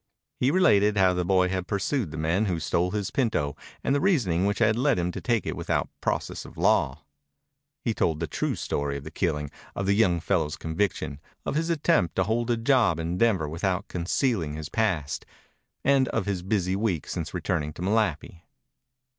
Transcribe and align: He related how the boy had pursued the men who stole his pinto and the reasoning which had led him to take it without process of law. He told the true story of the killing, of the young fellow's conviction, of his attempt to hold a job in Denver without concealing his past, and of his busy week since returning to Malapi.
He 0.39 0.49
related 0.49 0.97
how 0.97 1.13
the 1.13 1.23
boy 1.23 1.49
had 1.49 1.67
pursued 1.67 2.09
the 2.09 2.17
men 2.17 2.45
who 2.45 2.59
stole 2.59 2.89
his 2.89 3.11
pinto 3.11 3.55
and 3.83 3.93
the 3.93 4.01
reasoning 4.01 4.45
which 4.47 4.57
had 4.57 4.75
led 4.75 4.97
him 4.97 5.11
to 5.11 5.21
take 5.21 5.45
it 5.45 5.55
without 5.55 5.89
process 6.01 6.43
of 6.43 6.57
law. 6.57 7.05
He 7.85 7.93
told 7.93 8.19
the 8.19 8.25
true 8.25 8.55
story 8.55 8.97
of 8.97 9.03
the 9.03 9.11
killing, 9.11 9.51
of 9.75 9.85
the 9.85 9.93
young 9.93 10.19
fellow's 10.19 10.57
conviction, 10.57 11.19
of 11.45 11.53
his 11.53 11.69
attempt 11.69 12.15
to 12.15 12.23
hold 12.23 12.49
a 12.49 12.57
job 12.57 12.97
in 12.97 13.19
Denver 13.19 13.47
without 13.47 13.87
concealing 13.89 14.55
his 14.55 14.69
past, 14.69 15.23
and 15.83 16.07
of 16.07 16.25
his 16.25 16.41
busy 16.41 16.75
week 16.75 17.05
since 17.07 17.31
returning 17.35 17.71
to 17.73 17.83
Malapi. 17.83 18.41